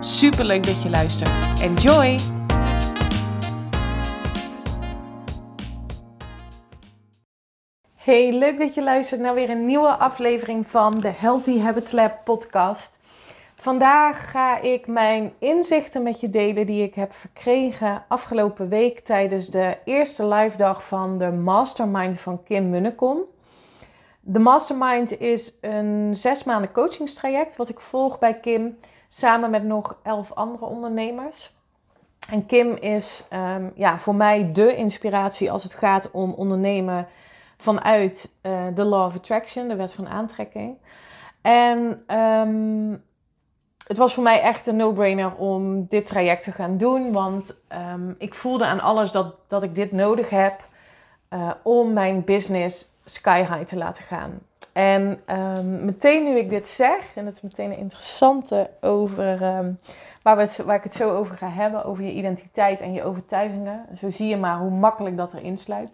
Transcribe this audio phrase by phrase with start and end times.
[0.00, 1.60] Super leuk dat je luistert.
[1.60, 2.18] Enjoy!
[7.94, 12.24] Hey, leuk dat je luistert naar weer een nieuwe aflevering van de Healthy Habits Lab
[12.24, 12.98] podcast.
[13.56, 19.48] Vandaag ga ik mijn inzichten met je delen die ik heb verkregen afgelopen week tijdens
[19.48, 23.18] de eerste live dag van de Mastermind van Kim Munnekom.
[24.20, 28.78] De Mastermind is een zes maanden coachingstraject wat ik volg bij Kim
[29.08, 31.56] samen met nog elf andere ondernemers.
[32.30, 37.06] En Kim is um, ja, voor mij de inspiratie als het gaat om ondernemen
[37.56, 40.76] vanuit uh, de Law of Attraction, de wet van aantrekking.
[41.42, 43.02] En um,
[43.86, 47.12] het was voor mij echt een no-brainer om dit traject te gaan doen.
[47.12, 47.60] Want
[47.92, 50.64] um, ik voelde aan alles dat, dat ik dit nodig heb
[51.30, 54.40] uh, om mijn business sky high te laten gaan.
[54.78, 59.78] En um, meteen nu ik dit zeg, en dat is meteen een interessante over um,
[60.22, 63.86] waar, we waar ik het zo over ga hebben, over je identiteit en je overtuigingen.
[63.96, 65.90] Zo zie je maar hoe makkelijk dat erin sluit.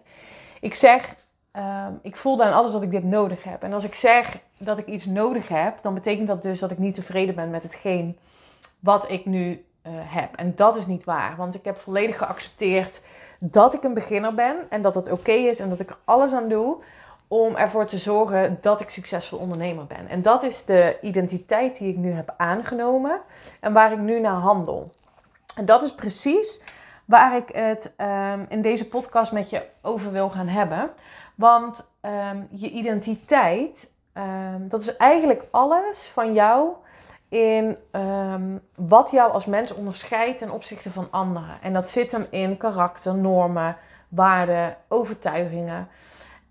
[0.61, 1.15] Ik zeg,
[1.53, 3.63] um, ik voel dan alles dat ik dit nodig heb.
[3.63, 6.77] En als ik zeg dat ik iets nodig heb, dan betekent dat dus dat ik
[6.77, 8.17] niet tevreden ben met hetgeen
[8.79, 10.35] wat ik nu uh, heb.
[10.35, 13.01] En dat is niet waar, want ik heb volledig geaccepteerd
[13.39, 16.33] dat ik een beginner ben en dat het oké is en dat ik er alles
[16.33, 16.77] aan doe
[17.27, 20.07] om ervoor te zorgen dat ik succesvol ondernemer ben.
[20.07, 23.21] En dat is de identiteit die ik nu heb aangenomen
[23.59, 24.91] en waar ik nu naar handel.
[25.55, 26.61] En dat is precies
[27.05, 30.89] waar ik het um, in deze podcast met je over wil gaan hebben.
[31.35, 36.69] Want um, je identiteit, um, dat is eigenlijk alles van jou
[37.29, 37.77] in
[38.75, 41.61] wat jou als mens onderscheidt ten opzichte van anderen.
[41.61, 43.77] En dat zit hem in karakter, normen,
[44.07, 45.87] waarden, overtuigingen.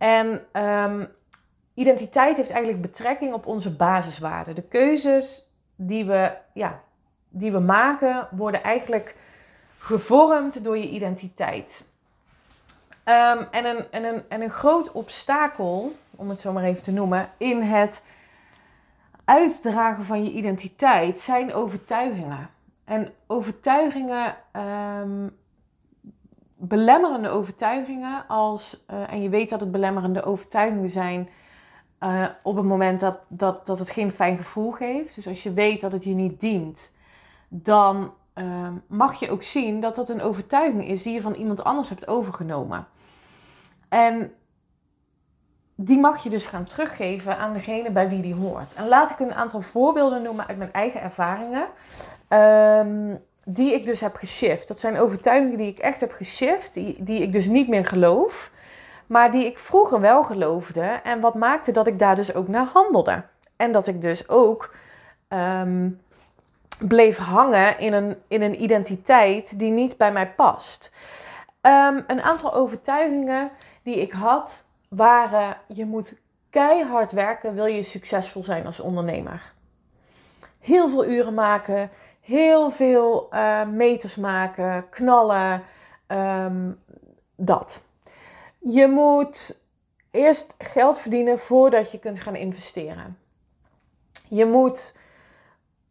[0.04, 1.08] En um,
[1.74, 4.54] identiteit heeft eigenlijk betrekking op onze basiswaarden.
[4.54, 6.80] De keuzes die we, ja,
[7.28, 9.16] die we maken worden eigenlijk
[9.78, 11.84] gevormd door je identiteit.
[13.04, 16.92] Um, en, een, en, een, en een groot obstakel, om het zo maar even te
[16.92, 18.04] noemen, in het
[19.24, 22.50] uitdragen van je identiteit zijn overtuigingen.
[22.84, 24.36] En overtuigingen
[25.02, 25.36] um,
[26.56, 31.28] belemmerende overtuigingen als, uh, en je weet dat het belemmerende overtuigingen zijn
[32.00, 35.14] uh, op het moment dat, dat, dat het geen fijn gevoel geeft.
[35.14, 36.92] Dus als je weet dat het je niet dient,
[37.48, 41.64] dan uh, mag je ook zien dat dat een overtuiging is die je van iemand
[41.64, 42.86] anders hebt overgenomen.
[43.88, 44.32] En
[45.74, 48.74] die mag je dus gaan teruggeven aan degene bij wie die hoort.
[48.74, 51.66] En laat ik een aantal voorbeelden noemen uit mijn eigen ervaringen.
[52.28, 54.68] Um, die ik dus heb geshift.
[54.68, 58.50] Dat zijn overtuigingen die ik echt heb geshift, die, die ik dus niet meer geloof,
[59.06, 61.00] maar die ik vroeger wel geloofde.
[61.02, 63.22] En wat maakte dat ik daar dus ook naar handelde.
[63.56, 64.74] En dat ik dus ook
[65.28, 66.00] um,
[66.78, 70.92] bleef hangen in een, in een identiteit die niet bij mij past.
[71.62, 73.50] Um, een aantal overtuigingen
[73.82, 76.18] die ik had waren: je moet
[76.50, 79.52] keihard werken, wil je succesvol zijn als ondernemer.
[80.60, 81.90] Heel veel uren maken,
[82.24, 85.62] heel veel uh, meters maken, knallen,
[86.06, 86.82] um,
[87.36, 87.82] dat.
[88.58, 89.60] Je moet
[90.10, 93.18] eerst geld verdienen voordat je kunt gaan investeren.
[94.28, 94.96] Je moet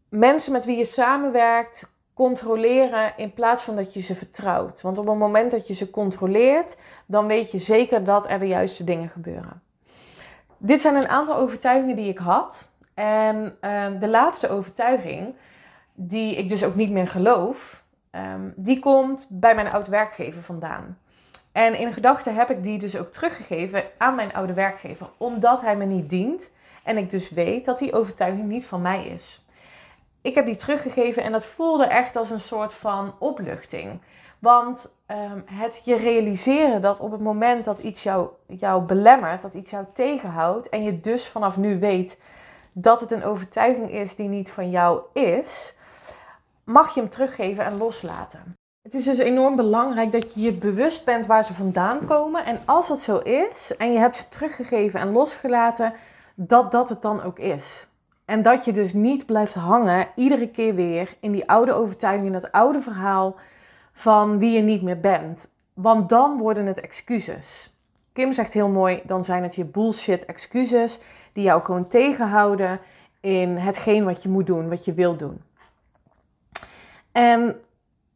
[0.09, 4.81] mensen met wie je samenwerkt controleren in plaats van dat je ze vertrouwt.
[4.81, 8.47] Want op het moment dat je ze controleert, dan weet je zeker dat er de
[8.47, 9.61] juiste dingen gebeuren.
[10.57, 12.71] Dit zijn een aantal overtuigingen die ik had.
[12.93, 15.35] En uh, de laatste overtuiging
[15.93, 20.97] die ik dus ook niet meer geloof, um, die komt bij mijn oud werkgever vandaan.
[21.51, 25.77] En in gedachten heb ik die dus ook teruggegeven aan mijn oude werkgever, omdat hij
[25.77, 26.51] me niet dient
[26.83, 29.45] en ik dus weet dat die overtuiging niet van mij is.
[30.21, 34.01] Ik heb die teruggegeven en dat voelde echt als een soort van opluchting.
[34.39, 39.53] Want um, het je realiseren dat op het moment dat iets jou, jou belemmert, dat
[39.53, 42.17] iets jou tegenhoudt en je dus vanaf nu weet
[42.71, 45.75] dat het een overtuiging is die niet van jou is,
[46.63, 48.55] mag je hem teruggeven en loslaten.
[48.81, 52.45] Het is dus enorm belangrijk dat je je bewust bent waar ze vandaan komen.
[52.45, 55.93] En als dat zo is en je hebt ze teruggegeven en losgelaten,
[56.35, 57.87] dat dat het dan ook is.
[58.25, 62.33] En dat je dus niet blijft hangen, iedere keer weer, in die oude overtuiging, in
[62.33, 63.35] dat oude verhaal
[63.91, 65.53] van wie je niet meer bent.
[65.73, 67.73] Want dan worden het excuses.
[68.13, 70.99] Kim zegt heel mooi, dan zijn het je bullshit excuses
[71.33, 72.79] die jou gewoon tegenhouden
[73.21, 75.41] in hetgeen wat je moet doen, wat je wil doen.
[77.13, 77.61] En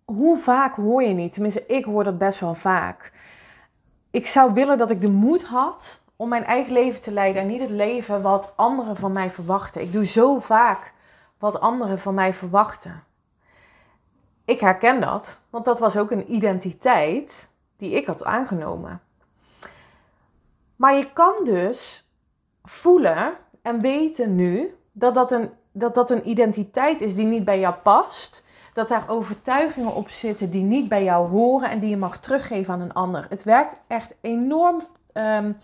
[0.05, 3.11] hoe vaak hoor je niet, tenminste ik hoor dat best wel vaak.
[4.11, 7.47] Ik zou willen dat ik de moed had om mijn eigen leven te leiden en
[7.47, 9.81] niet het leven wat anderen van mij verwachten.
[9.81, 10.93] Ik doe zo vaak
[11.37, 13.03] wat anderen van mij verwachten.
[14.45, 19.01] Ik herken dat, want dat was ook een identiteit die ik had aangenomen.
[20.75, 22.09] Maar je kan dus
[22.63, 27.59] voelen en weten nu dat dat een, dat dat een identiteit is die niet bij
[27.59, 28.45] jou past.
[28.77, 32.73] Dat daar overtuigingen op zitten die niet bij jou horen en die je mag teruggeven
[32.73, 33.25] aan een ander.
[33.29, 34.81] Het werkt echt enorm
[35.13, 35.57] um,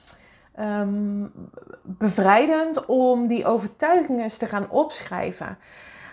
[0.60, 1.32] um,
[1.82, 5.58] bevrijdend om die overtuigingen eens te gaan opschrijven.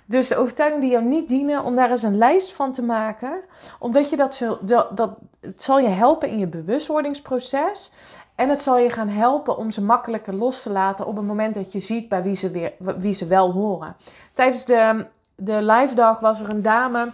[0.05, 3.41] Dus de overtuigingen die jou niet dienen, om daar eens een lijst van te maken.
[3.79, 7.93] Omdat je dat, dat, dat het zal je helpen in je bewustwordingsproces.
[8.35, 11.55] En het zal je gaan helpen om ze makkelijker los te laten op het moment
[11.55, 13.96] dat je ziet bij wie ze, weer, wie ze wel horen.
[14.32, 15.06] Tijdens de,
[15.41, 17.13] de live dag was er een dame,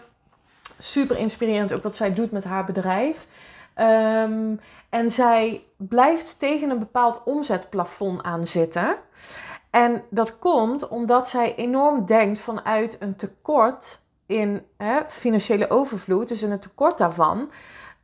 [0.79, 3.27] super inspirerend ook wat zij doet met haar bedrijf.
[3.75, 4.57] Ehm,
[4.89, 8.97] en zij blijft tegen een bepaald omzetplafond aan zitten.
[9.71, 16.43] En dat komt omdat zij enorm denkt vanuit een tekort in hè, financiële overvloed, dus
[16.43, 17.51] in een tekort daarvan,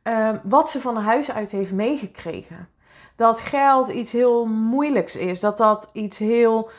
[0.03, 2.67] ehm, wat ze van huis uit heeft meegekregen
[3.15, 5.39] dat geld iets heel moeilijks is.
[5.39, 6.69] Dat dat iets heel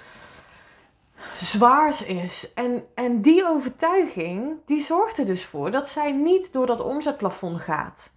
[1.37, 2.53] zwaars is.
[2.55, 7.61] En, en die overtuiging, die zorgt er dus voor dat zij niet door dat omzetplafond
[7.61, 8.11] gaat.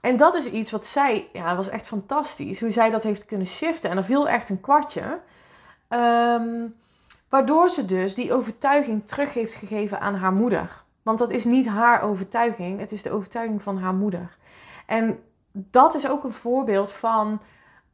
[0.00, 3.46] En dat is iets wat zij, ja, was echt fantastisch, hoe zij dat heeft kunnen
[3.46, 3.90] shiften.
[3.90, 5.20] En er viel echt een kwartje.
[5.88, 6.66] Ehm,
[7.28, 10.82] waardoor ze dus die overtuiging terug heeft gegeven aan haar moeder.
[11.02, 14.36] Want dat is niet haar overtuiging, het is de overtuiging van haar moeder.
[14.86, 15.18] En
[15.52, 17.40] dat is ook een voorbeeld van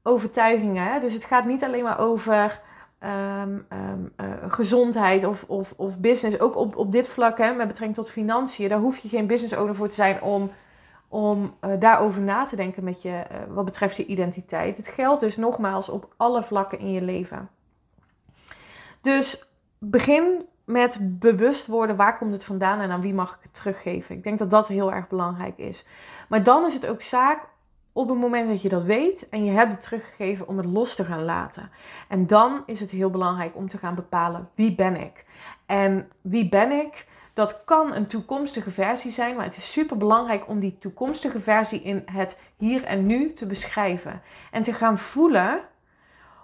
[0.03, 1.01] overtuigingen.
[1.01, 2.61] Dus het gaat niet alleen maar over
[3.01, 6.41] ehm, ehm, eh, gezondheid of, of, of business.
[6.41, 9.57] Ook op, op dit vlak, hè, met betrekking tot financiën, daar hoef je geen business
[9.57, 10.51] owner voor te zijn om,
[11.09, 14.77] om uh, daarover na te denken met je, uh, wat betreft je identiteit.
[14.77, 17.49] Het geldt dus nogmaals op alle vlakken in je leven.
[19.01, 19.49] Dus
[19.79, 24.17] begin met bewust worden waar komt het vandaan en aan wie mag ik het teruggeven.
[24.17, 25.85] Ik denk dat dat heel erg belangrijk is.
[26.29, 27.49] Maar dan is het ook zaak
[27.93, 30.95] op het moment dat je dat weet en je hebt het teruggegeven om het los
[30.95, 31.71] te gaan laten.
[32.09, 35.25] En dan is het heel belangrijk om te gaan bepalen wie ben ik.
[35.67, 37.07] En wie ben ik?
[37.35, 41.83] Dat kan een toekomstige versie zijn, maar het is super belangrijk om die toekomstige versie
[41.83, 44.23] in het hier en nu te beschrijven.
[44.51, 45.61] En te gaan voelen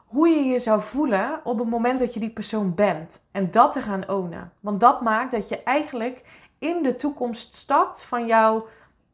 [0.07, 3.27] hoe je je zou voelen op het moment dat je die persoon bent.
[3.33, 4.53] En dat te gaan ownen.
[4.61, 6.23] Want dat maakt dat je eigenlijk
[6.59, 8.67] in de toekomst stapt van jouw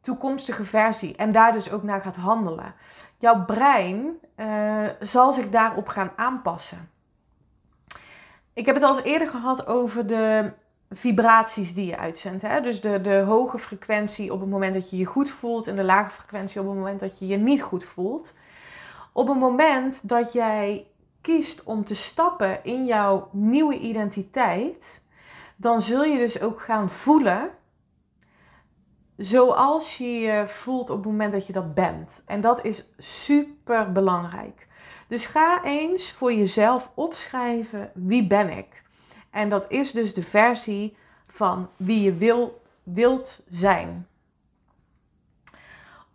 [0.03, 2.73] toekomstige versie en daar dus ook naar gaat handelen.
[3.17, 6.89] Jouw brein uh, zal zich daarop gaan aanpassen.
[8.53, 10.51] Ik heb het al eens eerder gehad over de
[10.89, 12.41] vibraties die je uitzendt.
[12.41, 12.61] Hè?
[12.61, 15.83] Dus de, de hoge frequentie op het moment dat je je goed voelt en de
[15.83, 18.37] lage frequentie op het moment dat je je niet goed voelt.
[19.11, 20.87] Op het moment dat jij
[21.21, 25.01] kiest om te stappen in jouw nieuwe identiteit,
[25.55, 27.49] dan zul je dus ook gaan voelen
[29.17, 32.23] zoals je je voelt op het moment dat je dat bent.
[32.25, 34.67] En dat is super belangrijk.
[35.07, 38.83] Dus ga eens voor jezelf opschrijven wie ben ik.
[39.29, 44.07] En dat is dus de versie van wie je wil, wilt zijn.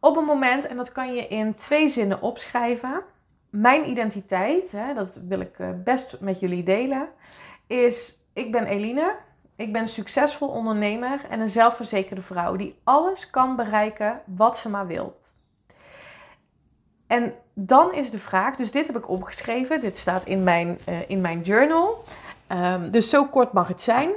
[0.00, 3.02] Op een moment, en dat kan je in twee zinnen opschrijven.
[3.50, 7.08] Mijn identiteit, hè, dat wil ik eh, best met jullie delen,
[7.66, 9.14] is ik ben Eline.
[9.58, 14.68] Ik ben een succesvol ondernemer en een zelfverzekerde vrouw die alles kan bereiken wat ze
[14.68, 15.32] maar wilt.
[17.06, 21.10] En dan is de vraag, dus dit heb ik opgeschreven, dit staat in mijn, uh,
[21.10, 22.04] in mijn journal.
[22.48, 24.10] Um, dus zo kort mag het zijn.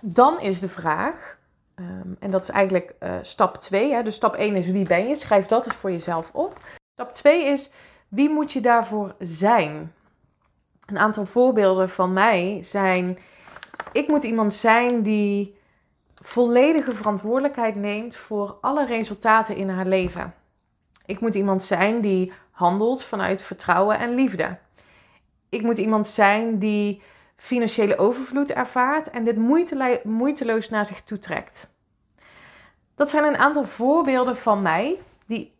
[0.00, 1.38] Dan is de vraag,
[1.74, 5.16] um, en dat is eigenlijk uh, stap 2, dus stap 1 is wie ben je,
[5.16, 6.58] schrijf dat eens voor jezelf op.
[6.92, 7.70] Stap 2 is
[8.08, 9.92] wie moet je daarvoor zijn?
[10.86, 13.18] Een aantal voorbeelden van mij zijn
[13.92, 15.56] ik moet iemand zijn die
[16.22, 20.34] volledige verantwoordelijkheid neemt voor alle resultaten in haar leven.
[21.06, 24.58] Ik moet iemand zijn die handelt vanuit vertrouwen en liefde.
[25.48, 27.02] Ik moet iemand zijn die
[27.36, 29.36] financiële overvloed ervaart en dit
[30.04, 31.70] moeiteloos naar zich toe trekt.
[32.94, 35.52] Dat zijn een aantal voorbeelden van mij, die,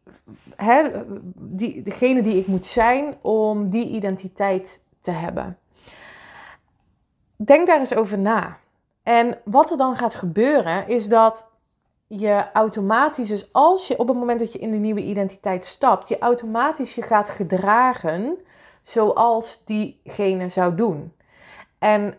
[0.56, 0.90] hè,
[1.34, 5.58] die, degene die ik moet zijn om die identiteit te hebben.
[7.47, 8.59] Denk daar eens over na.
[9.02, 11.49] En wat er dan gaat gebeuren, is dat
[12.07, 16.09] je automatisch, dus als je op het moment dat je in de nieuwe identiteit stapt,
[16.09, 18.38] je automatisch je gaat gedragen
[18.83, 21.12] zoals diegene zou doen.
[21.78, 22.18] En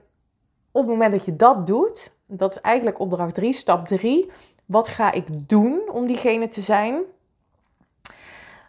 [0.72, 4.32] op het moment dat je dat doet, dat is eigenlijk opdracht 3, stap 3,
[4.66, 7.02] wat ga ik doen om diegene te zijn?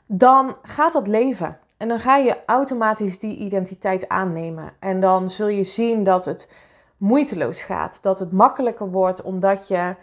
[0.06, 1.58] Dan gaat dat leven.
[1.80, 4.72] En dan ga je automatisch die identiteit aannemen.
[4.78, 6.52] En dan zul je zien dat het
[6.96, 8.02] moeiteloos gaat.
[8.02, 9.94] Dat het makkelijker wordt omdat je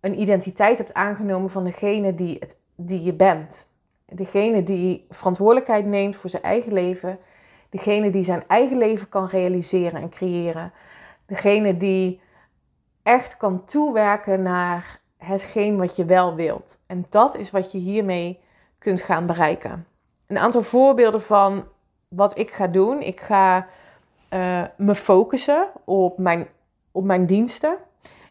[0.00, 3.68] een identiteit hebt aangenomen van degene die, het, die je bent.
[4.06, 7.18] Degene die verantwoordelijkheid neemt voor zijn eigen leven.
[7.68, 10.72] Degene die zijn eigen leven kan realiseren en creëren.
[11.26, 12.20] Degene die
[13.02, 16.78] echt kan toewerken naar hetgeen wat je wel wilt.
[16.86, 18.40] En dat is wat je hiermee
[18.78, 19.86] kunt gaan bereiken.
[20.32, 21.64] Een aantal voorbeelden van
[22.08, 23.02] wat ik ga doen.
[23.02, 23.66] Ik ga
[24.30, 26.48] uh, me focussen op mijn,
[26.92, 27.76] op mijn diensten.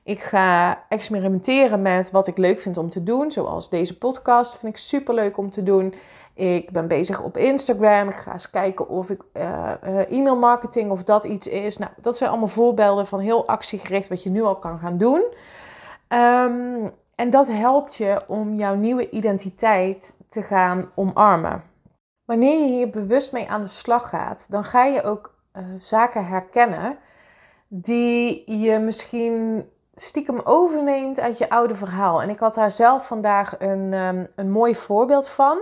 [0.03, 3.31] Ik ga experimenteren met wat ik leuk vind om te doen.
[3.31, 5.93] Zoals deze podcast vind ik super leuk om te doen.
[6.33, 8.09] Ik ben bezig op Instagram.
[8.09, 11.77] Ik ga eens kijken of ik uh, uh, e-mail marketing of dat iets is.
[11.77, 15.23] Nou, dat zijn allemaal voorbeelden van heel actiegericht wat je nu al kan gaan doen.
[16.09, 21.69] Um, en dat helpt je om jouw nieuwe identiteit te gaan omarmen.
[22.31, 26.25] Wanneer je hier bewust mee aan de slag gaat, dan ga je ook uh, zaken
[26.25, 26.97] herkennen
[27.67, 32.21] die je misschien stiekem overneemt uit je oude verhaal.
[32.21, 35.57] En ik had daar zelf vandaag een, um, een mooi voorbeeld van.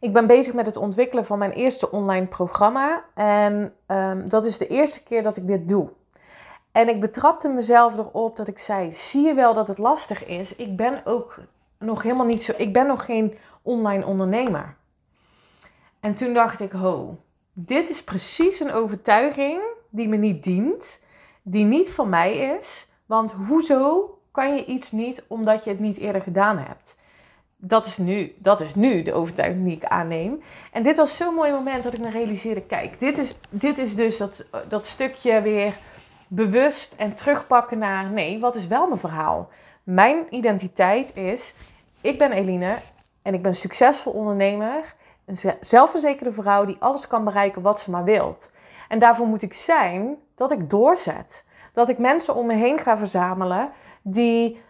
[0.00, 3.04] Ik ben bezig met het ontwikkelen van mijn eerste online programma.
[3.14, 5.88] En um, dat is de eerste keer dat ik dit doe.
[6.72, 10.56] En ik betrapte mezelf erop dat ik zei: zie je wel dat het lastig is?
[10.56, 11.38] Ik ben ook
[11.78, 12.52] nog helemaal niet zo.
[12.56, 14.78] Ik ben nog geen online ondernemer.
[16.00, 17.18] En toen dacht ik: ho,
[17.52, 20.98] dit is precies een overtuiging die me niet dient,
[21.42, 22.88] die niet van mij is.
[23.06, 26.98] Want hoezo kan je iets niet omdat je het niet eerder gedaan hebt?
[27.56, 30.42] Dat is nu, dat is nu de overtuiging die ik aanneem.
[30.72, 33.94] En dit was zo'n mooi moment dat ik me realiseerde: kijk, dit is, dit is
[33.94, 35.78] dus dat, dat stukje weer
[36.28, 39.48] bewust en terugpakken naar nee, wat is wel mijn verhaal?
[39.82, 41.54] Mijn identiteit is:
[42.00, 42.76] ik ben Eline
[43.22, 44.94] en ik ben succesvol ondernemer,
[45.30, 48.50] een zelfverzekerde vrouw die alles kan bereiken wat ze maar wilt.
[48.88, 51.44] En daarvoor moet ik zijn dat ik doorzet.
[51.72, 53.70] Dat ik mensen om me heen ga verzamelen
[54.02, 54.62] die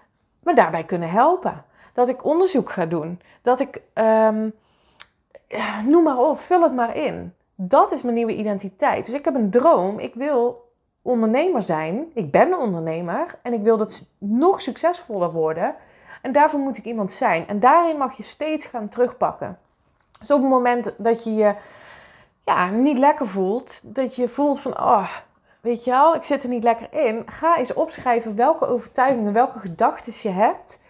[0.43, 1.65] me daarbij kunnen helpen.
[1.93, 3.21] Dat ik onderzoek ga doen.
[3.43, 4.53] Dat ik, um,
[5.87, 7.35] noem maar op, vul het maar in.
[7.55, 9.07] Dat is mijn nieuwe identiteit.
[9.07, 9.99] Dus ik heb een droom.
[9.99, 10.69] Ik wil
[11.03, 12.11] ondernemer zijn.
[12.15, 15.75] Ik ben een ondernemer en ik wil dat nog succesvoller worden.
[16.23, 17.49] En daarvoor moet ik iemand zijn.
[17.49, 19.59] En daarin mag je steeds gaan terugpakken.
[20.21, 21.55] Dus op het moment dat je je
[22.45, 25.09] ja, niet lekker voelt, dat je voelt van, oh,
[25.61, 27.23] weet je wel, ik zit er niet lekker in.
[27.27, 30.83] Ga eens opschrijven welke overtuigingen, welke gedachten je hebt.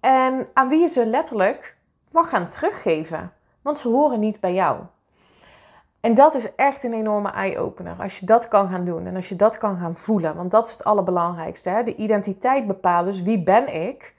[0.00, 1.76] En aan wie je ze letterlijk
[2.10, 3.32] mag gaan teruggeven.
[3.62, 4.80] Want ze horen niet bij jou.
[6.00, 7.96] En dat is echt een enorme eye-opener.
[7.98, 10.36] Als je dat kan gaan doen en als je dat kan gaan voelen.
[10.36, 11.70] Want dat is het allerbelangrijkste.
[11.70, 11.82] Hè?
[11.82, 14.14] De identiteit bepalen, dus wie ben ik,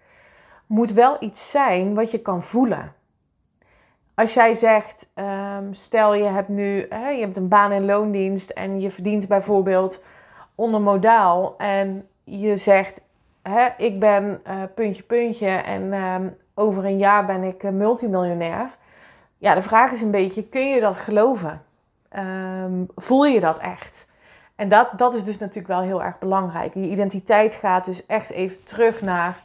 [0.65, 2.93] moet wel iets zijn wat je kan voelen.
[4.15, 8.49] Als jij zegt, um, stel je hebt nu hè, je hebt een baan in loondienst
[8.49, 10.01] en je verdient bijvoorbeeld
[10.55, 11.55] onder modaal.
[11.57, 13.01] En je zegt,
[13.41, 18.69] hè, ik ben uh, puntje puntje en um, over een jaar ben ik multimiljonair.
[19.37, 21.61] Ja, de vraag is een beetje, kun je dat geloven?
[22.17, 24.07] Um, voel je dat echt?
[24.55, 26.73] En dat, dat is dus natuurlijk wel heel erg belangrijk.
[26.73, 29.43] Je identiteit gaat dus echt even terug naar,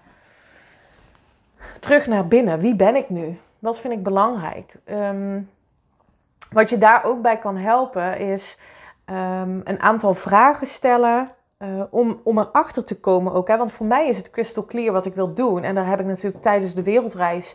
[1.81, 2.59] terug naar binnen.
[2.59, 3.39] Wie ben ik nu?
[3.59, 4.75] Wat vind ik belangrijk?
[4.85, 5.51] Um,
[6.53, 8.59] wat je daar ook bij kan helpen is
[9.07, 11.29] um, een aantal vragen stellen.
[11.59, 13.49] Uh, om, om erachter te komen ook.
[13.49, 13.57] Hè?
[13.57, 15.63] Want voor mij is het crystal clear wat ik wil doen.
[15.63, 17.55] En daar heb ik natuurlijk tijdens de wereldreis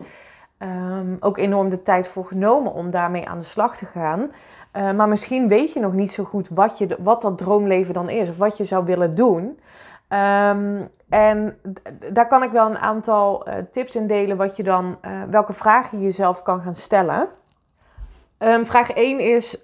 [0.60, 4.32] um, ook enorm de tijd voor genomen om daarmee aan de slag te gaan.
[4.74, 8.10] Uh, maar misschien weet je nog niet zo goed wat, je, wat dat droomleven dan
[8.10, 9.60] is of wat je zou willen doen.
[11.14, 11.58] En
[12.14, 15.54] daar kan ik wel een aantal uh, tips in delen, wat je dan, uh, welke
[15.54, 17.28] vragen je jezelf kan gaan stellen.
[18.40, 19.58] Um, vraag 1 is: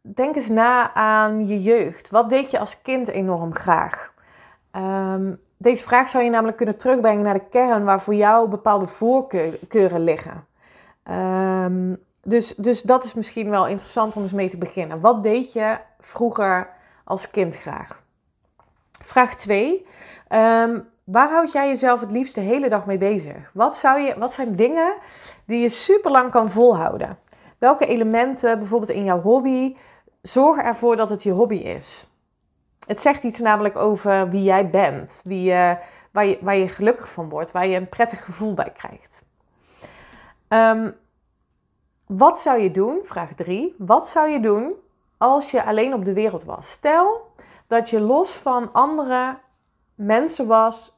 [0.00, 2.10] denk eens na aan je jeugd.
[2.10, 4.12] Wat deed je als kind enorm graag?
[4.76, 8.86] Um, deze vraag zou je namelijk kunnen terugbrengen naar de kern waar voor jou bepaalde
[8.86, 10.44] voorkeuren liggen.
[11.10, 15.00] Um, dus, dus dat is misschien wel interessant om eens mee te beginnen.
[15.00, 16.68] Wat deed je vroeger
[17.04, 18.04] als kind graag?
[19.06, 19.72] Vraag 2.
[19.72, 19.84] Um,
[20.28, 23.50] ehm, waar houd jij jezelf het liefst de hele dag mee bezig?
[23.54, 24.94] Wat, zou je, wat zijn dingen
[25.44, 27.18] die je super lang kan volhouden?
[27.58, 29.76] Welke elementen, bijvoorbeeld in jouw hobby,
[30.22, 32.08] zorgen ervoor dat het je hobby is?
[32.86, 35.52] het zegt iets namelijk over wie jij bent, wie
[36.12, 39.24] waar, je, waar je gelukkig van wordt, waar je een prettig gevoel bij krijgt.
[40.48, 40.90] Ehm,
[42.06, 44.74] wat zou je doen, vraag 3, wat zou je doen
[45.16, 46.70] als je alleen op de wereld was?
[46.70, 47.25] Stel
[47.66, 49.38] dat je los van andere
[49.94, 50.94] mensen was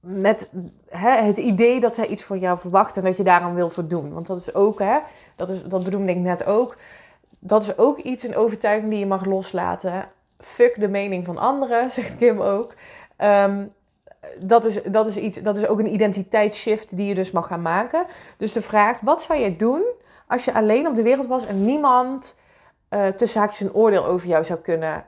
[0.00, 0.50] met
[0.88, 4.12] hè, het idee dat zij iets van jou verwachten en dat je daaraan wil voldoen.
[4.12, 4.98] Want dat is ook, hè,
[5.36, 6.76] dat, is, dat bedoelde ik net ook,
[7.38, 10.08] dat is ook iets, een overtuiging die je mag loslaten.
[10.38, 12.74] Fuck de mening van anderen, zegt Kim ook.
[13.16, 13.66] Ehm,
[14.38, 17.62] dat, is, dat, is iets, dat is ook een identiteitsshift die je dus mag gaan
[17.62, 18.06] maken.
[18.36, 19.82] Dus de vraag, wat zou je doen
[20.26, 22.38] als je alleen op de wereld was en niemand
[22.90, 25.04] uh, tussen haakjes een oordeel over jou zou kunnen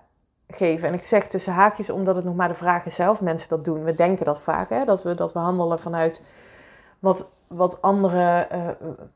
[0.49, 0.89] geven.
[0.89, 3.65] En ik zeg tussen haakjes omdat het nog maar de vraag is zelf mensen dat
[3.65, 3.85] doen.
[3.85, 4.85] We denken dat vaak, hè?
[4.85, 6.23] Dat, we, dat we handelen vanuit
[6.99, 8.69] wat, wat anderen uh,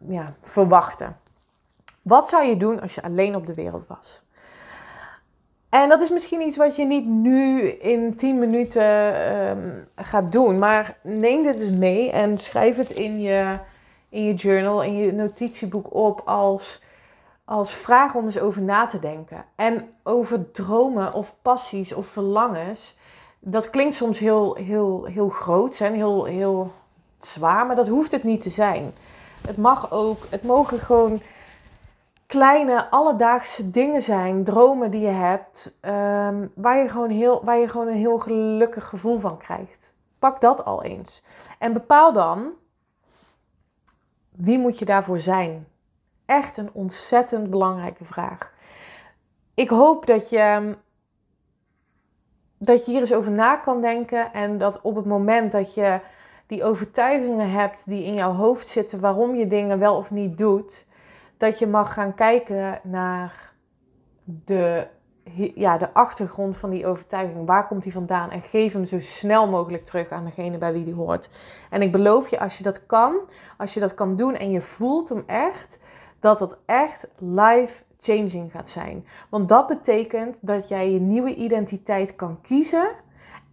[0.09, 1.17] ja, verwachten.
[2.03, 4.23] Wat zou je doen als je alleen op de wereld was?
[5.69, 8.85] En dat is misschien iets wat je niet nu in 10 minuten
[9.49, 10.59] um, gaat doen.
[10.59, 13.59] Maar neem dit eens mee en schrijf het in je,
[14.09, 16.83] in je journal, in je notitieboek op als
[17.49, 19.45] als vraag om eens over na te denken.
[19.55, 22.97] En over dromen of passies of verlangens.
[23.39, 26.73] Dat klinkt soms heel, heel, heel groot en heel, heel
[27.19, 28.93] zwaar, maar dat hoeft het niet te zijn.
[29.47, 31.23] Het mag ook, het mogen gewoon
[32.27, 37.69] kleine alledaagse dingen zijn, dromen die je hebt, ehm, waar, je gewoon heel, waar je
[37.69, 39.95] gewoon een heel gelukkig gevoel van krijgt.
[40.19, 41.25] Pak dat al eens.
[41.59, 42.51] En bepaal dan,
[44.31, 45.67] wie moet je daarvoor zijn?
[46.29, 48.53] Echt een ontzettend belangrijke vraag.
[49.55, 50.77] Ik hoop dat je,
[52.59, 56.01] dat je hier eens over na kan denken en dat op het moment dat je
[56.47, 60.87] die overtuigingen hebt die in jouw hoofd zitten waarom je dingen wel of niet doet,
[61.37, 63.53] dat je mag gaan kijken naar
[64.25, 64.87] de,
[65.55, 67.47] ja, de achtergrond van die overtuiging.
[67.47, 68.31] Waar komt die vandaan?
[68.31, 71.29] En geef hem zo snel mogelijk terug aan degene bij wie die hoort.
[71.71, 73.17] En ik beloof je, als je dat kan,
[73.57, 75.81] als je dat kan doen en je voelt hem echt,
[76.21, 79.07] dat het echt life changing gaat zijn.
[79.29, 82.91] Want dat betekent dat jij je nieuwe identiteit kan kiezen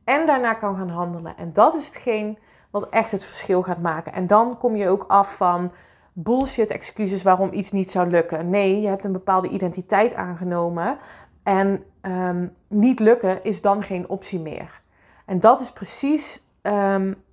[0.03, 1.37] en daarna kan gaan handelen.
[1.37, 2.37] En dat is hetgeen
[2.71, 4.13] wat echt het verschil gaat maken.
[4.13, 5.71] En dan kom je ook af van
[6.13, 8.49] bullshit excuses waarom iets niet zou lukken.
[8.49, 10.97] Nee, je hebt een bepaalde identiteit aangenomen
[11.43, 14.81] en um, niet lukken is dan geen optie meer.
[15.25, 17.23] En dat is precies um,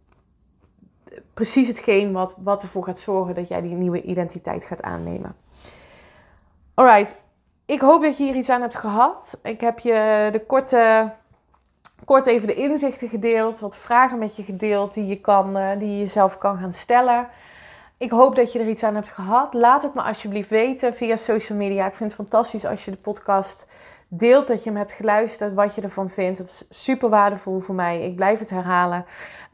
[1.34, 5.34] precies hetgeen wat, wat ervoor gaat zorgen dat jij die nieuwe identiteit gaat aannemen.
[6.74, 7.16] Alright,
[7.66, 9.38] ik hoop dat je hier iets aan hebt gehad.
[9.42, 11.12] Ik heb je de korte,
[12.04, 15.90] kort even de inzichten gedeeld, wat vragen met je gedeeld die je, kan, eh, die
[15.90, 17.28] je jezelf kan gaan stellen.
[17.96, 19.54] Ik hoop dat je er iets aan hebt gehad.
[19.54, 21.86] Laat het me alsjeblieft weten via social media.
[21.86, 23.66] Ik vind het fantastisch als je de podcast
[24.14, 26.38] deelt, dat je hem hebt geluisterd, wat je ervan vindt.
[26.38, 28.00] Het is super waardevol voor mij.
[28.00, 29.04] Ik blijf het herhalen.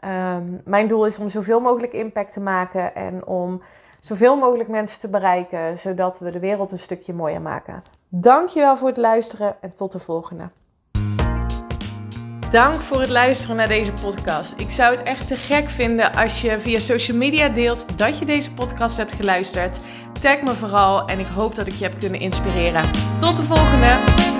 [0.00, 3.62] Ehm, mijn doel is om zoveel mogelijk impact te maken en om
[4.00, 7.82] zoveel mogelijk mensen te bereiken, zodat we de wereld een stukje mooier maken.
[8.08, 10.48] Dankjewel voor het luisteren en tot de volgende.
[12.50, 14.60] Dank voor het luisteren naar deze podcast.
[14.60, 18.24] Ik zou het echt te gek vinden als je via social media deelt dat je
[18.24, 19.80] deze podcast hebt geluisterd.
[20.20, 22.90] Tag me vooral en ik hoop dat ik je heb kunnen inspireren.
[23.18, 24.37] Tot de volgende!